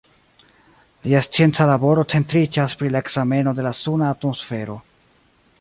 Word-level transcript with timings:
Lia 1.03 1.21
scienca 1.25 1.67
laboro 1.73 2.05
centriĝas 2.15 2.75
pri 2.81 2.91
la 2.97 3.05
ekzameno 3.05 3.57
de 3.61 3.67
la 3.71 3.77
suna 3.85 4.13
atmosfero. 4.19 4.81